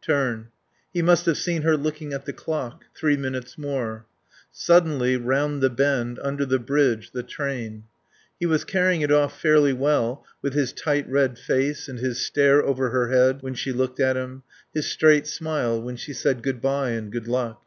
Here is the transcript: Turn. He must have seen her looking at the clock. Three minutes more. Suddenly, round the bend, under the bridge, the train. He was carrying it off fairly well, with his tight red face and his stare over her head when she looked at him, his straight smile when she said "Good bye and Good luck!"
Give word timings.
Turn. 0.00 0.48
He 0.94 1.02
must 1.02 1.26
have 1.26 1.36
seen 1.36 1.60
her 1.60 1.76
looking 1.76 2.14
at 2.14 2.24
the 2.24 2.32
clock. 2.32 2.86
Three 2.96 3.14
minutes 3.18 3.58
more. 3.58 4.06
Suddenly, 4.50 5.18
round 5.18 5.60
the 5.62 5.68
bend, 5.68 6.18
under 6.22 6.46
the 6.46 6.58
bridge, 6.58 7.10
the 7.10 7.22
train. 7.22 7.84
He 8.40 8.46
was 8.46 8.64
carrying 8.64 9.02
it 9.02 9.12
off 9.12 9.38
fairly 9.38 9.74
well, 9.74 10.24
with 10.40 10.54
his 10.54 10.72
tight 10.72 11.06
red 11.10 11.38
face 11.38 11.90
and 11.90 11.98
his 11.98 12.24
stare 12.24 12.62
over 12.64 12.88
her 12.88 13.10
head 13.10 13.42
when 13.42 13.52
she 13.52 13.70
looked 13.70 14.00
at 14.00 14.16
him, 14.16 14.44
his 14.72 14.86
straight 14.86 15.26
smile 15.26 15.82
when 15.82 15.96
she 15.96 16.14
said 16.14 16.42
"Good 16.42 16.62
bye 16.62 16.92
and 16.92 17.12
Good 17.12 17.28
luck!" 17.28 17.62